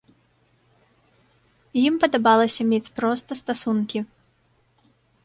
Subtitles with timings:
[1.87, 3.99] Ім падабалася мець проста стасункі.